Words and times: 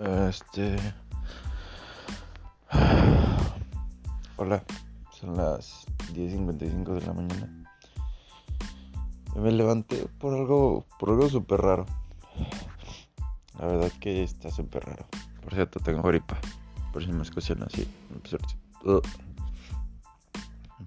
Este. 0.00 0.78
Hola, 4.36 4.64
son 5.12 5.36
las 5.36 5.86
10.55 6.14 6.94
de 6.94 7.06
la 7.06 7.12
mañana. 7.12 7.70
Me 9.36 9.52
levanté 9.52 10.06
por 10.18 10.32
algo, 10.32 10.86
por 10.98 11.10
algo 11.10 11.28
súper 11.28 11.60
raro. 11.60 11.84
La 13.58 13.66
verdad 13.66 13.92
que 14.00 14.22
está 14.22 14.50
súper 14.50 14.86
raro. 14.86 15.04
Por 15.42 15.52
cierto, 15.52 15.80
tengo 15.80 16.00
gripa. 16.00 16.38
Por 16.94 17.04
si 17.04 17.12
me 17.12 17.22
escuchan 17.22 17.62
así. 17.62 17.86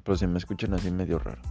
Por 0.04 0.18
si 0.18 0.25
me 0.25 0.39
escuchan 0.39 0.73
así 0.73 0.89
medio 0.89 1.20
raro. 1.20 1.41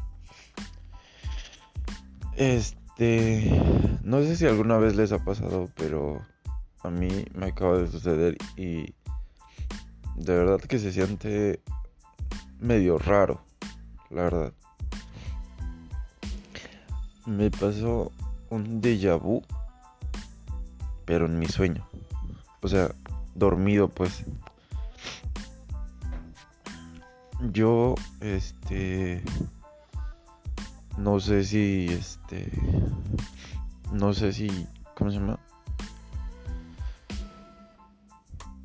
Este. 2.36 3.62
No 4.02 4.18
sé 4.18 4.34
si 4.34 4.46
alguna 4.46 4.78
vez 4.78 4.96
les 4.96 5.12
ha 5.12 5.24
pasado, 5.24 5.68
pero 5.76 6.22
a 6.84 6.90
mí 6.90 7.24
me 7.34 7.46
acaba 7.46 7.78
de 7.78 7.90
suceder 7.90 8.36
y 8.56 8.94
de 10.16 10.36
verdad 10.36 10.60
que 10.60 10.78
se 10.78 10.92
siente 10.92 11.60
medio 12.58 12.98
raro, 12.98 13.40
la 14.10 14.22
verdad. 14.22 14.52
Me 17.26 17.50
pasó 17.50 18.10
un 18.50 18.82
déjà 18.82 19.16
vu, 19.16 19.42
pero 21.04 21.26
en 21.26 21.38
mi 21.38 21.46
sueño. 21.46 21.86
O 22.62 22.68
sea, 22.68 22.94
dormido 23.34 23.88
pues. 23.88 24.24
Yo, 27.52 27.94
este... 28.20 29.22
No 30.96 31.18
sé 31.20 31.44
si, 31.44 31.86
este... 31.90 32.50
No 33.92 34.14
sé 34.14 34.32
si... 34.32 34.48
¿Cómo 34.96 35.10
se 35.10 35.18
llama? 35.18 35.40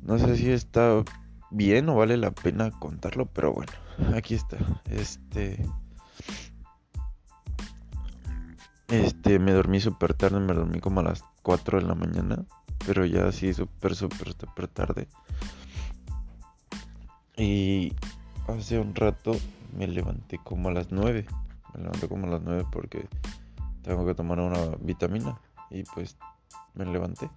No 0.08 0.18
sé 0.18 0.38
si 0.38 0.50
está 0.50 1.04
bien 1.50 1.86
o 1.90 1.94
vale 1.94 2.16
la 2.16 2.30
pena 2.30 2.70
contarlo, 2.70 3.26
pero 3.26 3.52
bueno, 3.52 3.72
aquí 4.16 4.36
está. 4.36 4.56
Este. 4.90 5.62
Este, 8.88 9.38
me 9.38 9.52
dormí 9.52 9.80
súper 9.80 10.14
tarde, 10.14 10.40
me 10.40 10.54
dormí 10.54 10.80
como 10.80 11.00
a 11.00 11.02
las 11.02 11.22
4 11.42 11.80
de 11.80 11.86
la 11.86 11.94
mañana, 11.94 12.42
pero 12.86 13.04
ya 13.04 13.28
así 13.28 13.52
súper, 13.52 13.94
súper, 13.94 14.32
súper 14.32 14.68
tarde. 14.68 15.08
Y 17.36 17.92
hace 18.46 18.78
un 18.78 18.94
rato 18.94 19.32
me 19.76 19.86
levanté 19.86 20.38
como 20.42 20.70
a 20.70 20.72
las 20.72 20.90
9. 20.90 21.26
Me 21.74 21.82
levanté 21.82 22.08
como 22.08 22.26
a 22.28 22.30
las 22.30 22.40
9 22.40 22.64
porque 22.72 23.06
tengo 23.82 24.06
que 24.06 24.14
tomar 24.14 24.40
una 24.40 24.74
vitamina 24.80 25.38
y 25.68 25.82
pues 25.82 26.16
me 26.72 26.86
levanté. 26.86 27.28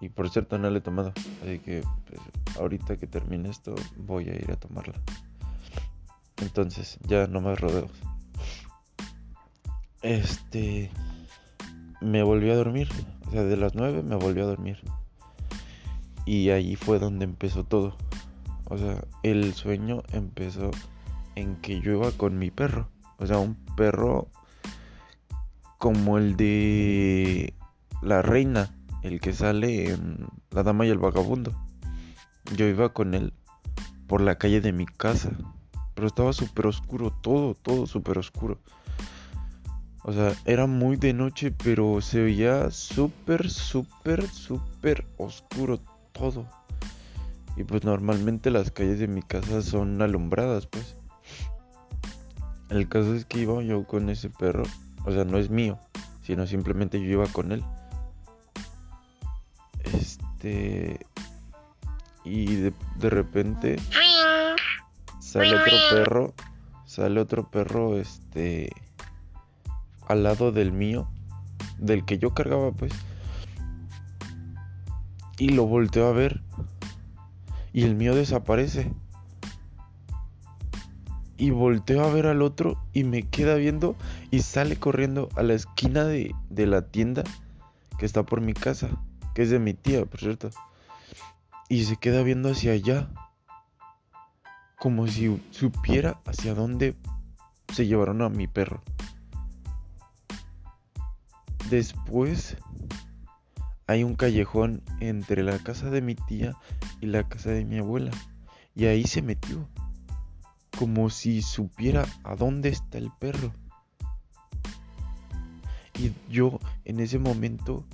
Y 0.00 0.08
por 0.08 0.30
cierto 0.30 0.58
no 0.58 0.70
la 0.70 0.78
he 0.78 0.80
tomado. 0.80 1.12
Así 1.42 1.58
que 1.58 1.82
pues, 2.06 2.20
ahorita 2.56 2.96
que 2.96 3.06
termine 3.06 3.48
esto 3.48 3.74
voy 3.96 4.28
a 4.28 4.34
ir 4.34 4.50
a 4.50 4.56
tomarla. 4.56 4.94
Entonces, 6.40 6.98
ya 7.06 7.26
no 7.26 7.40
más 7.40 7.60
rodeos. 7.60 7.90
Este... 10.02 10.90
Me 12.00 12.22
volví 12.22 12.48
a 12.50 12.54
dormir. 12.54 12.88
O 13.26 13.32
sea, 13.32 13.42
de 13.42 13.56
las 13.56 13.74
9 13.74 14.04
me 14.04 14.14
volví 14.14 14.40
a 14.40 14.44
dormir. 14.44 14.78
Y 16.24 16.50
ahí 16.50 16.76
fue 16.76 17.00
donde 17.00 17.24
empezó 17.24 17.64
todo. 17.64 17.96
O 18.66 18.78
sea, 18.78 19.02
el 19.24 19.52
sueño 19.54 20.02
empezó 20.12 20.70
en 21.34 21.56
que 21.56 21.80
yo 21.80 21.92
iba 21.92 22.12
con 22.12 22.38
mi 22.38 22.50
perro. 22.50 22.88
O 23.18 23.26
sea, 23.26 23.38
un 23.38 23.56
perro 23.76 24.28
como 25.78 26.18
el 26.18 26.36
de 26.36 27.54
la 28.02 28.22
reina 28.22 28.77
el 29.02 29.20
que 29.20 29.32
sale 29.32 29.90
en 29.90 30.26
La 30.50 30.62
Dama 30.62 30.86
y 30.86 30.90
el 30.90 30.98
Vagabundo. 30.98 31.52
Yo 32.56 32.66
iba 32.66 32.92
con 32.92 33.14
él 33.14 33.32
por 34.06 34.20
la 34.20 34.38
calle 34.38 34.60
de 34.60 34.72
mi 34.72 34.86
casa, 34.86 35.30
pero 35.94 36.06
estaba 36.06 36.32
súper 36.32 36.66
oscuro, 36.66 37.10
todo, 37.10 37.54
todo 37.54 37.86
súper 37.86 38.18
oscuro. 38.18 38.58
O 40.02 40.12
sea, 40.12 40.32
era 40.46 40.66
muy 40.66 40.96
de 40.96 41.12
noche, 41.12 41.50
pero 41.50 42.00
se 42.00 42.22
veía 42.22 42.70
súper, 42.70 43.50
súper, 43.50 44.26
súper 44.26 45.06
oscuro 45.18 45.80
todo. 46.12 46.46
Y 47.56 47.64
pues 47.64 47.84
normalmente 47.84 48.50
las 48.50 48.70
calles 48.70 49.00
de 49.00 49.08
mi 49.08 49.20
casa 49.22 49.60
son 49.60 50.00
alumbradas, 50.00 50.66
pues. 50.66 50.96
El 52.70 52.88
caso 52.88 53.14
es 53.14 53.24
que 53.24 53.40
iba 53.40 53.62
yo 53.62 53.84
con 53.84 54.08
ese 54.08 54.30
perro, 54.30 54.62
o 55.04 55.12
sea, 55.12 55.24
no 55.24 55.38
es 55.38 55.50
mío, 55.50 55.78
sino 56.22 56.46
simplemente 56.46 57.00
yo 57.00 57.06
iba 57.06 57.26
con 57.26 57.52
él. 57.52 57.64
Este. 59.94 61.06
Y 62.24 62.56
de, 62.56 62.72
de 62.96 63.10
repente. 63.10 63.76
Sale 65.18 65.54
otro 65.54 65.76
perro. 65.90 66.34
Sale 66.86 67.20
otro 67.20 67.50
perro, 67.50 67.98
este. 67.98 68.70
Al 70.06 70.22
lado 70.22 70.52
del 70.52 70.72
mío. 70.72 71.08
Del 71.78 72.04
que 72.04 72.18
yo 72.18 72.34
cargaba, 72.34 72.72
pues. 72.72 72.92
Y 75.38 75.50
lo 75.50 75.66
volteo 75.66 76.08
a 76.08 76.12
ver. 76.12 76.42
Y 77.72 77.84
el 77.84 77.94
mío 77.94 78.14
desaparece. 78.14 78.92
Y 81.36 81.50
volteo 81.50 82.04
a 82.04 82.12
ver 82.12 82.26
al 82.26 82.42
otro 82.42 82.82
y 82.92 83.04
me 83.04 83.22
queda 83.22 83.54
viendo 83.54 83.94
y 84.32 84.40
sale 84.40 84.76
corriendo 84.76 85.28
a 85.36 85.44
la 85.44 85.54
esquina 85.54 86.02
de, 86.02 86.34
de 86.50 86.66
la 86.66 86.82
tienda 86.82 87.22
que 87.96 88.06
está 88.06 88.24
por 88.24 88.40
mi 88.40 88.54
casa 88.54 88.88
que 89.38 89.44
es 89.44 89.50
de 89.50 89.60
mi 89.60 89.72
tía, 89.72 90.04
por 90.04 90.18
cierto. 90.18 90.50
Y 91.68 91.84
se 91.84 91.94
queda 91.96 92.24
viendo 92.24 92.50
hacia 92.50 92.72
allá, 92.72 93.08
como 94.80 95.06
si 95.06 95.40
supiera 95.52 96.20
hacia 96.24 96.56
dónde 96.56 96.96
se 97.72 97.86
llevaron 97.86 98.20
a 98.22 98.30
mi 98.30 98.48
perro. 98.48 98.82
Después 101.70 102.56
hay 103.86 104.02
un 104.02 104.16
callejón 104.16 104.82
entre 104.98 105.44
la 105.44 105.60
casa 105.60 105.88
de 105.88 106.02
mi 106.02 106.16
tía 106.16 106.56
y 107.00 107.06
la 107.06 107.28
casa 107.28 107.50
de 107.50 107.64
mi 107.64 107.78
abuela. 107.78 108.10
Y 108.74 108.86
ahí 108.86 109.04
se 109.04 109.22
metió. 109.22 109.68
Como 110.76 111.10
si 111.10 111.42
supiera 111.42 112.06
a 112.24 112.34
dónde 112.34 112.70
está 112.70 112.98
el 112.98 113.12
perro. 113.20 113.54
Y 115.96 116.10
yo 116.28 116.58
en 116.84 116.98
ese 116.98 117.20
momento 117.20 117.86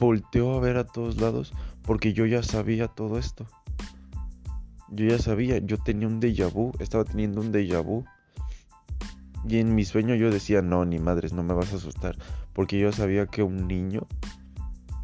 volteó 0.00 0.54
a 0.54 0.60
ver 0.60 0.78
a 0.78 0.86
todos 0.86 1.20
lados 1.20 1.52
porque 1.82 2.12
yo 2.12 2.26
ya 2.26 2.42
sabía 2.42 2.88
todo 2.88 3.18
esto. 3.18 3.46
Yo 4.88 5.06
ya 5.06 5.18
sabía, 5.18 5.58
yo 5.58 5.78
tenía 5.78 6.08
un 6.08 6.20
déjà 6.20 6.52
vu, 6.52 6.72
estaba 6.80 7.04
teniendo 7.04 7.40
un 7.40 7.52
déjà 7.52 7.84
vu. 7.84 8.04
Y 9.48 9.58
en 9.58 9.74
mi 9.74 9.84
sueño 9.84 10.14
yo 10.16 10.30
decía, 10.30 10.62
no, 10.62 10.84
ni 10.84 10.98
madres, 10.98 11.32
no 11.32 11.42
me 11.42 11.54
vas 11.54 11.72
a 11.72 11.76
asustar. 11.76 12.16
Porque 12.52 12.78
yo 12.78 12.90
sabía 12.90 13.26
que 13.26 13.42
un 13.42 13.68
niño, 13.68 14.06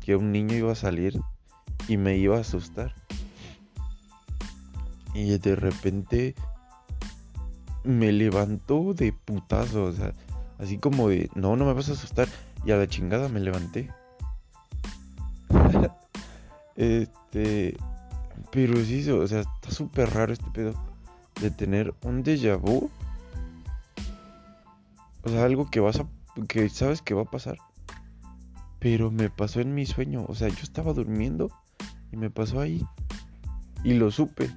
que 0.04 0.16
un 0.16 0.32
niño 0.32 0.56
iba 0.56 0.72
a 0.72 0.76
salir 0.76 1.20
y 1.86 1.96
me 1.98 2.16
iba 2.16 2.36
a 2.36 2.40
asustar. 2.40 2.94
Y 5.14 5.38
de 5.38 5.56
repente 5.56 6.34
me 7.84 8.12
levantó 8.12 8.92
de 8.92 9.12
putazo, 9.12 9.84
o 9.84 9.92
sea, 9.92 10.12
así 10.58 10.78
como 10.78 11.08
de, 11.08 11.30
no, 11.34 11.56
no 11.56 11.64
me 11.64 11.72
vas 11.72 11.88
a 11.88 11.92
asustar. 11.92 12.28
Y 12.64 12.72
a 12.72 12.76
la 12.76 12.88
chingada 12.88 13.28
me 13.28 13.40
levanté. 13.40 13.88
Este. 16.76 17.76
Pero 18.52 18.76
sí, 18.84 19.08
o 19.10 19.26
sea, 19.26 19.40
está 19.40 19.70
súper 19.70 20.10
raro 20.10 20.32
este 20.32 20.50
pedo 20.50 20.74
de 21.40 21.50
tener 21.50 21.94
un 22.02 22.22
déjà 22.22 22.56
vu. 22.56 22.90
O 25.22 25.28
sea, 25.28 25.44
algo 25.44 25.70
que 25.70 25.80
vas 25.80 26.00
a. 26.00 26.06
que 26.48 26.68
sabes 26.68 27.02
que 27.02 27.14
va 27.14 27.22
a 27.22 27.30
pasar. 27.30 27.58
Pero 28.78 29.10
me 29.10 29.30
pasó 29.30 29.60
en 29.60 29.74
mi 29.74 29.86
sueño. 29.86 30.24
O 30.28 30.34
sea, 30.34 30.48
yo 30.48 30.62
estaba 30.62 30.92
durmiendo 30.92 31.50
y 32.12 32.16
me 32.16 32.30
pasó 32.30 32.60
ahí. 32.60 32.84
Y 33.82 33.94
lo 33.94 34.10
supe. 34.10 34.50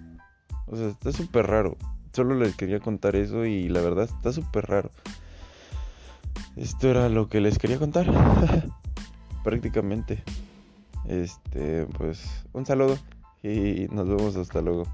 O 0.67 0.75
sea, 0.75 0.89
está 0.89 1.11
súper 1.11 1.47
raro. 1.47 1.77
Solo 2.13 2.35
les 2.35 2.55
quería 2.55 2.79
contar 2.79 3.15
eso 3.15 3.45
y 3.45 3.69
la 3.69 3.81
verdad 3.81 4.05
está 4.05 4.31
súper 4.31 4.67
raro. 4.67 4.91
Esto 6.55 6.89
era 6.89 7.09
lo 7.09 7.29
que 7.29 7.41
les 7.41 7.57
quería 7.57 7.79
contar. 7.79 8.05
Prácticamente. 9.43 10.23
Este, 11.07 11.85
pues 11.97 12.45
un 12.53 12.65
saludo 12.65 12.97
y 13.43 13.87
nos 13.91 14.07
vemos 14.07 14.35
hasta 14.35 14.61
luego. 14.61 14.85